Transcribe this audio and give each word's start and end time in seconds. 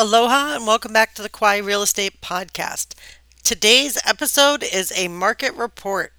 Aloha 0.00 0.54
and 0.54 0.66
welcome 0.66 0.94
back 0.94 1.14
to 1.14 1.20
the 1.20 1.28
Kauai 1.28 1.58
Real 1.58 1.82
Estate 1.82 2.22
Podcast. 2.22 2.94
Today's 3.44 3.98
episode 4.06 4.62
is 4.62 4.90
a 4.96 5.08
market 5.08 5.52
report. 5.52 6.14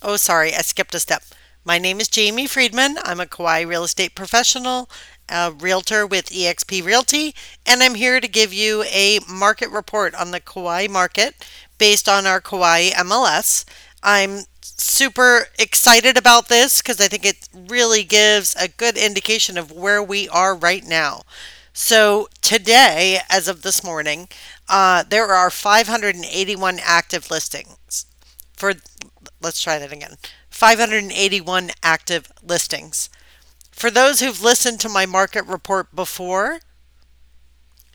Oh, 0.00 0.14
sorry, 0.14 0.54
I 0.54 0.58
skipped 0.58 0.94
a 0.94 1.00
step. 1.00 1.24
My 1.64 1.78
name 1.78 1.98
is 1.98 2.06
Jamie 2.06 2.46
Friedman. 2.46 2.98
I'm 3.02 3.18
a 3.18 3.26
Kauai 3.26 3.62
real 3.62 3.82
estate 3.82 4.14
professional, 4.14 4.88
a 5.28 5.50
realtor 5.50 6.06
with 6.06 6.26
eXp 6.26 6.84
Realty, 6.84 7.34
and 7.66 7.82
I'm 7.82 7.96
here 7.96 8.20
to 8.20 8.28
give 8.28 8.52
you 8.52 8.84
a 8.84 9.18
market 9.28 9.70
report 9.70 10.14
on 10.14 10.30
the 10.30 10.38
Kauai 10.38 10.86
market 10.88 11.34
based 11.76 12.08
on 12.08 12.24
our 12.24 12.40
Kauai 12.40 12.90
MLS. 12.90 13.64
I'm 14.00 14.44
super 14.62 15.48
excited 15.58 16.16
about 16.16 16.46
this 16.48 16.80
because 16.80 17.00
I 17.00 17.08
think 17.08 17.24
it 17.24 17.48
really 17.52 18.04
gives 18.04 18.54
a 18.54 18.68
good 18.68 18.96
indication 18.96 19.58
of 19.58 19.72
where 19.72 20.00
we 20.00 20.28
are 20.28 20.54
right 20.54 20.84
now. 20.84 21.22
So, 21.76 22.28
today, 22.40 23.18
as 23.28 23.48
of 23.48 23.62
this 23.62 23.82
morning, 23.82 24.28
uh, 24.68 25.02
there 25.02 25.26
are 25.26 25.50
581 25.50 26.78
active 26.80 27.30
listings. 27.32 28.06
For 28.56 28.74
let's 29.42 29.60
try 29.60 29.80
that 29.80 29.92
again 29.92 30.16
581 30.50 31.72
active 31.82 32.30
listings. 32.42 33.10
For 33.72 33.90
those 33.90 34.20
who've 34.20 34.40
listened 34.40 34.78
to 34.80 34.88
my 34.88 35.04
market 35.04 35.44
report 35.46 35.94
before, 35.96 36.60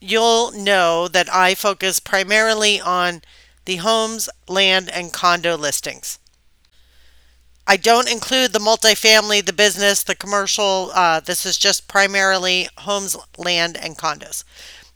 you'll 0.02 0.52
know 0.52 1.08
that 1.08 1.34
I 1.34 1.56
focus 1.56 2.02
primarily 2.02 2.82
on 2.82 3.22
the 3.64 3.78
homes, 3.78 4.28
land, 4.50 4.90
and 4.90 5.14
condo 5.14 5.56
listings. 5.56 6.20
I 7.70 7.78
don't 7.78 8.12
include 8.12 8.52
the 8.52 8.60
multifamily, 8.60 9.46
the 9.46 9.54
business, 9.54 10.02
the 10.02 10.16
commercial. 10.16 10.92
Uh, 10.94 11.20
this 11.20 11.46
is 11.46 11.56
just 11.56 11.88
primarily 11.88 12.68
homes, 12.80 13.16
land, 13.38 13.78
and 13.78 13.96
condos. 13.96 14.44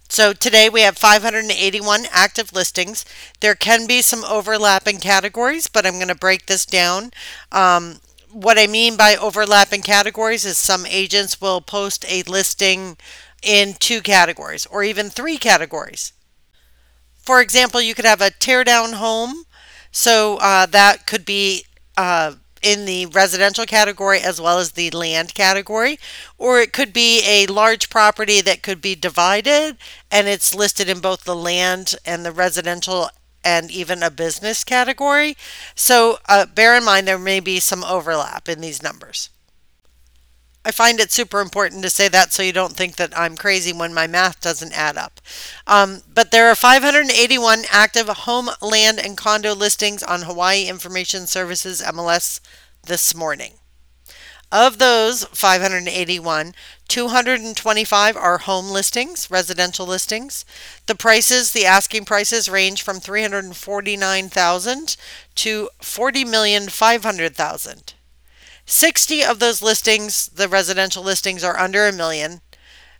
So 0.09 0.33
today 0.33 0.69
we 0.69 0.81
have 0.81 0.97
581 0.97 2.07
active 2.11 2.51
listings. 2.51 3.05
There 3.41 3.53
can 3.53 3.85
be 3.85 4.01
some 4.01 4.23
overlapping 4.23 4.97
categories, 4.99 5.67
but 5.67 5.85
I'm 5.85 5.95
going 5.95 6.07
to 6.07 6.15
break 6.15 6.47
this 6.47 6.65
down. 6.65 7.11
Um, 7.51 8.01
what 8.31 8.57
I 8.57 8.65
mean 8.65 8.97
by 8.97 9.15
overlapping 9.15 9.83
categories 9.83 10.43
is 10.43 10.57
some 10.57 10.87
agents 10.87 11.39
will 11.39 11.61
post 11.61 12.03
a 12.09 12.23
listing 12.23 12.97
in 13.43 13.75
two 13.75 14.01
categories 14.01 14.65
or 14.65 14.83
even 14.83 15.11
three 15.11 15.37
categories. 15.37 16.11
For 17.21 17.39
example, 17.39 17.81
you 17.81 17.93
could 17.95 18.05
have 18.05 18.21
a 18.21 18.31
teardown 18.31 18.93
home. 18.95 19.45
So 19.91 20.37
uh, 20.37 20.65
that 20.67 21.05
could 21.05 21.23
be 21.25 21.65
uh, 21.95 22.33
in 22.63 22.85
the 22.85 23.05
residential 23.07 23.65
category 23.65 24.19
as 24.19 24.39
well 24.41 24.57
as 24.57 24.71
the 24.71 24.89
land 24.91 25.33
category, 25.35 25.99
or 26.37 26.59
it 26.59 26.73
could 26.73 26.93
be 26.93 27.21
a 27.25 27.45
large 27.47 27.89
property 27.89 28.41
that 28.41 28.63
could 28.63 28.81
be 28.81 28.95
divided 28.95 29.77
and 30.09 30.27
it's 30.27 30.55
listed 30.55 30.89
in 30.89 30.99
both 30.99 31.25
the 31.25 31.35
land 31.35 31.95
and 32.05 32.25
the 32.25 32.31
residential 32.31 33.09
and 33.43 33.69
even 33.69 34.01
a 34.01 34.09
business 34.09 34.63
category. 34.63 35.35
So 35.75 36.17
uh, 36.27 36.45
bear 36.45 36.75
in 36.77 36.85
mind 36.85 37.07
there 37.07 37.19
may 37.19 37.39
be 37.39 37.59
some 37.59 37.83
overlap 37.83 38.47
in 38.47 38.61
these 38.61 38.81
numbers. 38.81 39.29
I 40.65 40.71
find 40.71 40.99
it 40.99 41.11
super 41.11 41.41
important 41.41 41.83
to 41.83 41.89
say 41.89 42.07
that 42.07 42.31
so 42.31 42.41
you 42.41 42.53
don't 42.53 42.75
think 42.75 42.95
that 42.95 43.17
I'm 43.17 43.35
crazy 43.35 43.73
when 43.73 43.93
my 43.93 44.07
math 44.07 44.39
doesn't 44.39 44.77
add 44.77 44.97
up. 44.97 45.19
Um, 45.67 46.03
but 46.13 46.31
there 46.31 46.49
are 46.49 46.55
581 46.55 47.63
active 47.69 48.07
home, 48.07 48.49
land, 48.61 48.99
and 48.99 49.17
condo 49.17 49.53
listings 49.53 50.03
on 50.03 50.21
Hawaii 50.21 50.67
Information 50.67 51.27
Services 51.27 51.81
MLS 51.81 52.39
this 52.85 53.13
morning. 53.13 53.55
Of 54.53 54.77
those 54.77 55.25
581, 55.25 56.53
225 56.87 58.15
are 58.15 58.37
home 58.37 58.69
listings, 58.69 59.31
residential 59.31 59.87
listings. 59.87 60.45
The 60.85 60.93
prices, 60.93 61.53
the 61.53 61.65
asking 61.65 62.05
prices 62.05 62.47
range 62.47 62.83
from 62.83 62.99
349,000 62.99 64.95
to 65.35 65.69
40,500,000. 65.81 67.93
60 68.65 69.23
of 69.23 69.39
those 69.39 69.61
listings, 69.61 70.27
the 70.27 70.47
residential 70.47 71.03
listings, 71.03 71.43
are 71.43 71.59
under 71.59 71.87
a 71.87 71.91
million, 71.91 72.41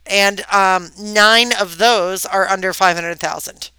and 0.06 0.41
um, 0.51 0.91
nine 1.00 1.53
of 1.53 1.78
those 1.78 2.25
are 2.25 2.47
under 2.50 2.74
500,000. 2.74 3.69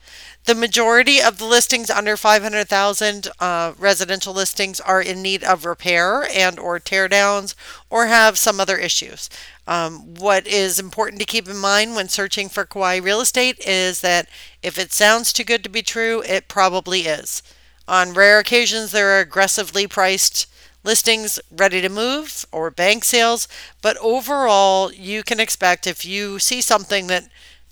The 0.46 0.54
majority 0.54 1.22
of 1.22 1.38
the 1.38 1.46
listings 1.46 1.88
under 1.88 2.18
500,000 2.18 3.28
uh, 3.40 3.72
residential 3.78 4.34
listings 4.34 4.78
are 4.78 5.00
in 5.00 5.22
need 5.22 5.42
of 5.42 5.64
repair 5.64 6.28
and 6.30 6.58
or 6.58 6.78
teardowns 6.78 7.54
or 7.88 8.06
have 8.06 8.36
some 8.36 8.60
other 8.60 8.76
issues. 8.76 9.30
Um, 9.66 10.14
what 10.14 10.46
is 10.46 10.78
important 10.78 11.20
to 11.20 11.26
keep 11.26 11.48
in 11.48 11.56
mind 11.56 11.96
when 11.96 12.10
searching 12.10 12.50
for 12.50 12.66
Kauai 12.66 12.96
real 12.96 13.22
estate 13.22 13.58
is 13.66 14.02
that 14.02 14.28
if 14.62 14.78
it 14.78 14.92
sounds 14.92 15.32
too 15.32 15.44
good 15.44 15.62
to 15.64 15.70
be 15.70 15.80
true, 15.80 16.22
it 16.26 16.46
probably 16.46 17.02
is. 17.02 17.42
On 17.88 18.12
rare 18.12 18.38
occasions, 18.38 18.92
there 18.92 19.16
are 19.16 19.20
aggressively 19.20 19.86
priced 19.86 20.46
listings 20.84 21.40
ready 21.50 21.80
to 21.80 21.88
move 21.88 22.46
or 22.52 22.70
bank 22.70 23.04
sales. 23.04 23.48
But 23.82 23.96
overall, 23.98 24.92
you 24.92 25.22
can 25.22 25.40
expect 25.40 25.86
if 25.86 26.04
you 26.04 26.38
see 26.38 26.60
something 26.60 27.08
that 27.08 27.28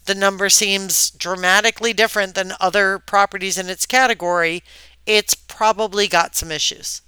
the 0.07 0.15
number 0.15 0.49
seems 0.49 1.11
dramatically 1.11 1.93
different 1.93 2.35
than 2.35 2.55
other 2.61 2.99
properties 2.99 3.57
in 3.57 3.69
its 3.69 3.87
category, 3.87 4.65
it's 5.07 5.35
probably 5.35 6.09
got 6.09 6.35
some 6.35 6.51
issues. 6.51 7.03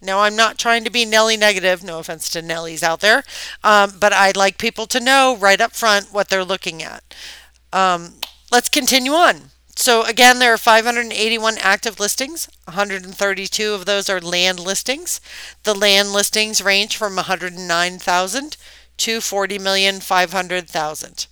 Now, 0.00 0.20
I'm 0.20 0.34
not 0.34 0.58
trying 0.58 0.82
to 0.84 0.90
be 0.90 1.04
Nelly 1.04 1.36
negative, 1.36 1.84
no 1.84 2.00
offense 2.00 2.28
to 2.30 2.42
Nellies 2.42 2.82
out 2.82 3.00
there, 3.00 3.22
um, 3.62 3.94
but 4.00 4.12
I'd 4.12 4.36
like 4.36 4.58
people 4.58 4.86
to 4.86 4.98
know 4.98 5.36
right 5.36 5.60
up 5.60 5.72
front 5.72 6.12
what 6.12 6.28
they're 6.28 6.44
looking 6.44 6.82
at. 6.82 7.14
Um, 7.72 8.14
let's 8.50 8.68
continue 8.68 9.12
on. 9.12 9.51
So 9.82 10.04
again, 10.04 10.38
there 10.38 10.54
are 10.54 10.58
581 10.58 11.58
active 11.58 11.98
listings. 11.98 12.48
132 12.66 13.74
of 13.74 13.84
those 13.84 14.08
are 14.08 14.20
land 14.20 14.60
listings. 14.60 15.20
The 15.64 15.74
land 15.74 16.12
listings 16.12 16.62
range 16.62 16.96
from 16.96 17.16
109,000 17.16 18.56
to 18.98 19.18
40,500,000. 19.18 21.26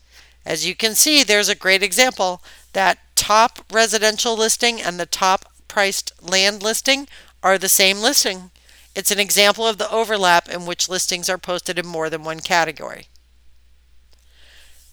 As 0.45 0.67
you 0.67 0.75
can 0.75 0.97
see, 0.97 1.23
there's 1.23 1.49
a 1.49 1.55
great 1.55 1.85
example 1.85 2.43
that 2.73 2.99
top 3.15 3.61
residential 3.71 4.37
listing 4.37 4.83
and 4.83 4.99
the 4.99 5.07
top 5.07 5.45
priced 5.69 6.11
land 6.21 6.61
listing 6.61 7.07
are 7.45 7.57
the 7.57 7.69
same 7.69 8.01
listing. 8.01 8.51
It's 8.97 9.13
an 9.13 9.21
example 9.21 9.65
of 9.65 9.79
the 9.79 9.89
overlap 9.93 10.49
in 10.49 10.67
which 10.67 10.89
listings 10.89 11.29
are 11.29 11.39
posted 11.39 11.79
in 11.79 11.87
more 11.87 12.11
than 12.11 12.25
one 12.25 12.41
category. 12.41 13.10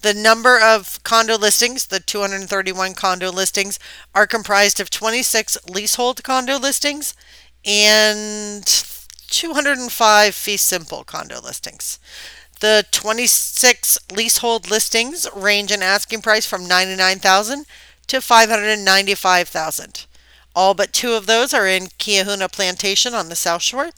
The 0.02 0.14
number 0.14 0.60
of 0.60 1.00
condo 1.04 1.38
listings, 1.38 1.86
the 1.86 2.00
231 2.00 2.94
condo 2.94 3.30
listings, 3.30 3.78
are 4.16 4.26
comprised 4.26 4.80
of 4.80 4.90
26 4.90 5.58
leasehold 5.68 6.24
condo 6.24 6.58
listings 6.58 7.14
and 7.64 8.64
205 9.28 10.34
fee 10.34 10.56
simple 10.56 11.04
condo 11.04 11.40
listings. 11.40 12.00
The 12.62 12.86
26 12.92 13.98
leasehold 14.12 14.70
listings 14.70 15.26
range 15.34 15.72
in 15.72 15.82
asking 15.82 16.22
price 16.22 16.46
from 16.46 16.68
99,000 16.68 17.66
to 18.06 18.20
595,000. 18.20 20.06
All 20.54 20.72
but 20.72 20.92
two 20.92 21.14
of 21.14 21.26
those 21.26 21.52
are 21.52 21.66
in 21.66 21.88
Kiahuna 21.88 22.52
Plantation 22.52 23.14
on 23.14 23.28
the 23.28 23.34
South 23.34 23.62
Shore. 23.62 23.90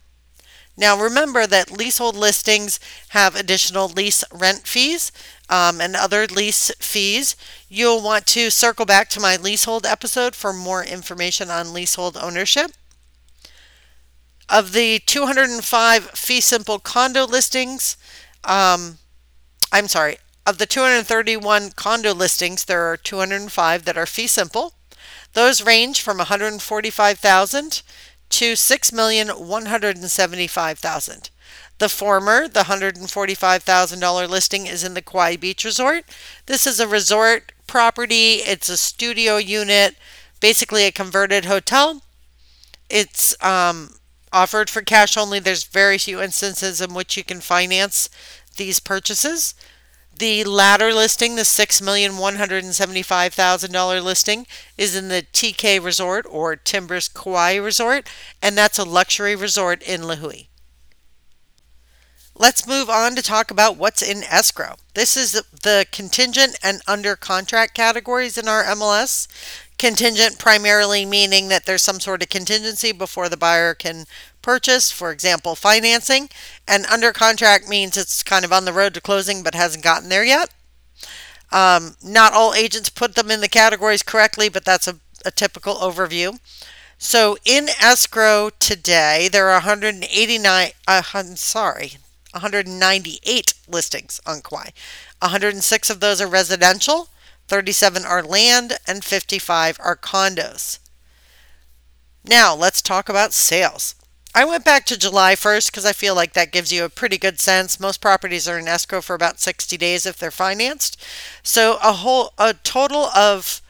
Now 0.79 0.99
remember 0.99 1.47
that 1.47 1.71
leasehold 1.71 2.17
listings 2.17 2.81
have 3.11 3.37
additional 3.37 3.87
lease 3.87 4.25
rent 4.33 4.67
fees 4.67 5.12
um, 5.50 5.79
and 5.79 5.94
other 5.94 6.27
lease 6.27 6.73
fees. 6.79 7.37
You'll 7.69 8.00
want 8.00 8.27
to 8.29 8.49
circle 8.49 8.87
back 8.87 9.11
to 9.11 9.21
my 9.21 9.37
leasehold 9.37 9.85
episode 9.85 10.35
for 10.35 10.55
more 10.55 10.83
information 10.83 11.50
on 11.50 11.75
leasehold 11.75 12.17
ownership. 12.17 12.71
Of 14.49 14.73
the 14.73 15.00
205 15.00 16.05
fee 16.12 16.41
simple 16.41 16.79
condo 16.79 17.27
listings, 17.27 17.99
um, 18.44 18.99
I'm 19.73 19.88
sorry, 19.88 20.19
of 20.46 20.58
the 20.58 20.67
231 20.67 21.70
condo 21.70 22.12
listings, 22.12 22.64
there 22.64 22.91
are 22.91 22.96
205 22.96 23.85
that 23.85 23.96
are 23.96 24.06
fee 24.06 24.26
simple. 24.26 24.75
Those 25.32 25.64
range 25.64 26.00
from 26.00 26.19
145,000 26.19 27.82
to 28.31 28.52
6,175,000. 28.52 31.31
The 31.79 31.88
former, 31.88 32.46
the 32.46 32.61
$145,000 32.61 34.29
listing 34.29 34.67
is 34.67 34.85
in 34.85 34.94
the 34.94 35.02
Kauai 35.02 35.35
Beach 35.37 35.64
Resort. 35.64 36.05
This 36.47 36.67
is 36.67 36.79
a 36.79 36.87
resort 36.87 37.52
property. 37.67 38.35
It's 38.37 38.69
a 38.69 38.76
studio 38.76 39.38
unit, 39.38 39.97
basically 40.40 40.85
a 40.85 40.93
converted 40.93 41.47
hotel. 41.47 42.02
It's 42.88 43.35
um, 43.43 43.97
offered 44.35 44.69
for 44.69 44.83
cash 44.83 45.17
only. 45.17 45.39
There's 45.39 45.65
very 45.65 45.97
few 45.97 46.21
instances 46.21 46.81
in 46.81 46.93
which 46.93 47.17
you 47.17 47.25
can 47.25 47.41
finance 47.41 48.11
these 48.57 48.81
purchases. 48.81 49.55
The 50.17 50.45
latter 50.45 50.93
listing, 50.93 51.37
the 51.37 51.43
$6,175,000 51.43 54.03
listing, 54.03 54.47
is 54.77 54.95
in 54.95 55.09
the 55.09 55.25
TK 55.33 55.83
Resort 55.83 56.27
or 56.29 56.57
Timbers 56.57 57.09
Kauai 57.09 57.57
Resort, 57.57 58.07
and 58.43 58.55
that's 58.57 58.79
a 58.79 58.85
luxury 58.85 59.35
resort 59.35 59.83
in 59.83 60.03
Lihue. 60.03 60.47
Let's 62.37 62.67
move 62.67 62.91
on 62.91 63.15
to 63.15 63.23
talk 63.23 63.53
about 63.53 63.77
what's 63.77 64.03
in 64.03 64.25
escrow. 64.25 64.75
This 64.95 65.17
is 65.17 65.41
the 65.63 65.87
contingent 65.93 66.59
and 66.65 66.83
under 66.87 67.15
contract 67.15 67.75
categories 67.75 68.37
in 68.37 68.49
our 68.49 68.65
MLS. 68.65 69.29
Contingent 69.79 70.38
primarily 70.38 71.05
meaning 71.05 71.49
that 71.49 71.67
there's 71.67 71.82
some 71.82 72.00
sort 72.00 72.23
of 72.23 72.29
contingency 72.29 72.93
before 72.93 73.29
the 73.29 73.37
buyer 73.37 73.75
can 73.75 74.06
purchase, 74.41 74.91
for 74.91 75.11
example, 75.11 75.55
financing. 75.55 76.29
And 76.67 76.87
under 76.87 77.12
contract 77.12 77.69
means 77.69 77.97
it's 77.97 78.23
kind 78.23 78.44
of 78.44 78.53
on 78.53 78.65
the 78.65 78.73
road 78.73 78.94
to 78.94 79.00
closing 79.00 79.43
but 79.43 79.55
hasn't 79.55 79.85
gotten 79.85 80.09
there 80.09 80.25
yet. 80.25 80.50
Um, 81.50 81.97
not 82.03 82.32
all 82.32 82.55
agents 82.55 82.88
put 82.91 83.15
them 83.15 83.31
in 83.31 83.41
the 83.41 83.49
categories 83.49 84.03
correctly, 84.03 84.49
but 84.49 84.65
that's 84.65 84.88
a, 84.88 84.97
a 85.25 85.31
typical 85.31 85.76
overview. 85.76 86.38
So 86.99 87.37
in 87.44 87.69
escrow 87.81 88.50
today, 88.59 89.29
there 89.31 89.49
are 89.49 89.61
189. 89.61 90.71
Uh, 90.88 91.03
I'm 91.12 91.37
sorry, 91.37 91.93
198 92.32 93.55
listings 93.69 94.21
on 94.26 94.41
Kauai. 94.41 94.71
106 95.21 95.91
of 95.91 96.00
those 96.00 96.21
are 96.21 96.26
residential, 96.26 97.09
37 97.49 98.05
are 98.05 98.23
land, 98.23 98.79
and 98.87 99.05
55 99.05 99.79
are 99.81 99.96
condos. 99.96 100.79
Now, 102.25 102.55
let's 102.55 102.81
talk 102.81 103.08
about 103.08 103.32
sales. 103.35 103.94
I 104.37 104.44
went 104.44 104.64
back 104.64 104.85
to 104.87 104.99
July 104.99 105.37
1st 105.37 105.70
because 105.70 105.85
I 105.85 105.93
feel 105.93 106.14
like 106.17 106.32
that 106.32 106.50
gives 106.50 106.73
you 106.73 106.85
a 106.85 106.88
pretty 106.88 107.19
good 107.19 107.38
sense. 107.38 107.79
Most 107.79 108.00
properties 108.00 108.49
are 108.49 108.58
in 108.58 108.67
escrow 108.67 109.00
for 109.00 109.14
about 109.14 109.38
60 109.38 109.76
days 109.76 110.06
if 110.06 110.17
they're 110.17 110.32
financed. 110.32 111.00
So 111.44 111.79
a 111.81 111.93
whole 111.93 112.32
a 112.37 112.55
total 112.55 113.05
of 113.14 113.62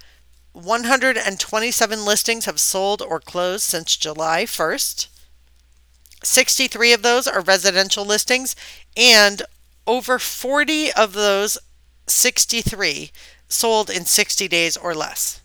127 0.54 2.04
listings 2.06 2.46
have 2.46 2.60
sold 2.60 3.02
or 3.02 3.20
closed 3.20 3.64
since 3.64 3.94
July 3.94 4.44
1st. 4.44 5.08
63 6.22 6.92
of 6.94 7.02
those 7.02 7.26
are 7.26 7.42
residential 7.42 8.06
listings 8.06 8.56
and 8.96 9.42
over 9.86 10.18
40 10.18 10.92
of 10.92 11.12
those 11.12 11.58
63 12.06 13.10
sold 13.54 13.90
in 13.90 14.04
60 14.06 14.48
days 14.48 14.76
or 14.76 14.94
less. 14.94 15.40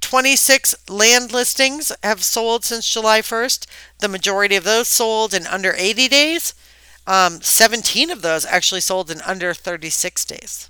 26 0.00 0.74
land 0.88 1.32
listings 1.32 1.92
have 2.02 2.22
sold 2.22 2.64
since 2.64 2.88
July 2.88 3.20
1st. 3.22 3.66
The 4.00 4.08
majority 4.08 4.56
of 4.56 4.64
those 4.64 4.88
sold 4.88 5.32
in 5.32 5.46
under 5.46 5.74
80 5.76 6.08
days. 6.08 6.54
Um, 7.06 7.40
17 7.40 8.10
of 8.10 8.22
those 8.22 8.44
actually 8.44 8.80
sold 8.80 9.10
in 9.10 9.20
under 9.22 9.54
36 9.54 10.24
days. 10.24 10.68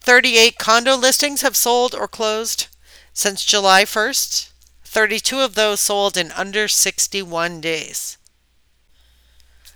38 0.00 0.58
condo 0.58 0.96
listings 0.96 1.42
have 1.42 1.56
sold 1.56 1.94
or 1.94 2.06
closed 2.06 2.68
since 3.12 3.44
July 3.44 3.84
1st. 3.84 4.50
32 4.84 5.40
of 5.40 5.54
those 5.54 5.80
sold 5.80 6.16
in 6.16 6.30
under 6.32 6.68
61 6.68 7.60
days. 7.60 8.16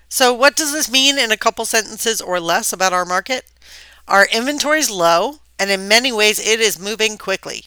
So, 0.09 0.33
what 0.33 0.57
does 0.57 0.73
this 0.73 0.91
mean 0.91 1.19
in 1.19 1.33
a 1.33 1.37
couple 1.37 1.65
sentences 1.65 2.21
or 2.21 2.41
less 2.41 2.73
about 2.73 2.93
our 2.93 3.05
market? 3.05 3.45
Our 4.09 4.27
inventory 4.33 4.79
is 4.81 4.91
low, 4.91 5.41
and 5.59 5.71
in 5.71 5.87
many 5.87 6.11
ways, 6.11 6.39
it 6.39 6.61
is 6.61 6.79
moving 6.79 7.19
quickly. 7.19 7.65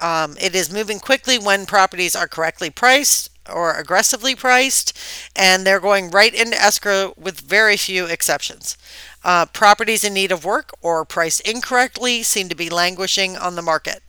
Um, 0.00 0.36
it 0.40 0.54
is 0.54 0.72
moving 0.72 0.98
quickly 0.98 1.38
when 1.38 1.66
properties 1.66 2.16
are 2.16 2.26
correctly 2.26 2.70
priced 2.70 3.28
or 3.50 3.74
aggressively 3.74 4.34
priced, 4.34 4.98
and 5.36 5.66
they're 5.66 5.78
going 5.78 6.10
right 6.10 6.34
into 6.34 6.60
escrow 6.60 7.12
with 7.18 7.40
very 7.40 7.76
few 7.76 8.06
exceptions. 8.06 8.78
Uh, 9.22 9.44
properties 9.44 10.04
in 10.04 10.14
need 10.14 10.32
of 10.32 10.44
work 10.44 10.70
or 10.80 11.04
priced 11.04 11.42
incorrectly 11.42 12.22
seem 12.22 12.48
to 12.48 12.54
be 12.54 12.70
languishing 12.70 13.36
on 13.36 13.56
the 13.56 13.62
market. 13.62 14.02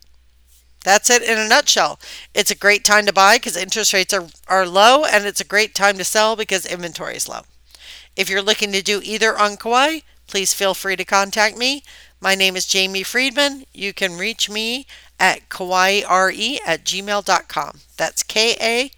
That's 0.82 1.10
it 1.10 1.22
in 1.22 1.38
a 1.38 1.46
nutshell. 1.46 2.00
It's 2.32 2.50
a 2.50 2.56
great 2.56 2.84
time 2.84 3.04
to 3.04 3.12
buy 3.12 3.36
because 3.36 3.56
interest 3.56 3.92
rates 3.92 4.14
are, 4.14 4.28
are 4.46 4.66
low, 4.66 5.04
and 5.04 5.26
it's 5.26 5.40
a 5.42 5.44
great 5.44 5.74
time 5.74 5.98
to 5.98 6.04
sell 6.04 6.36
because 6.36 6.64
inventory 6.64 7.16
is 7.16 7.28
low. 7.28 7.42
If 8.16 8.30
you're 8.30 8.42
looking 8.42 8.72
to 8.72 8.82
do 8.82 9.00
either 9.04 9.38
on 9.38 9.56
Kauai, 9.56 10.00
please 10.28 10.54
feel 10.54 10.74
free 10.74 10.94
to 10.94 11.04
contact 11.04 11.56
me. 11.56 11.82
My 12.20 12.36
name 12.36 12.56
is 12.56 12.66
Jamie 12.66 13.02
Friedman. 13.02 13.64
You 13.74 13.92
can 13.92 14.16
reach 14.16 14.48
me 14.48 14.86
at 15.18 15.48
kauaire 15.48 16.60
at 16.64 16.84
gmail.com. 16.84 17.80
That's 17.96 18.22
K 18.22 18.56
A 18.60 18.90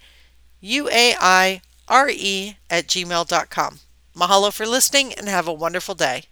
U 0.61 0.89
A 0.89 1.15
I 1.19 1.61
R 1.87 2.09
E 2.09 2.57
at 2.69 2.87
gmail.com. 2.87 3.79
Mahalo 4.15 4.53
for 4.53 4.67
listening 4.67 5.13
and 5.13 5.27
have 5.27 5.47
a 5.47 5.53
wonderful 5.53 5.95
day. 5.95 6.25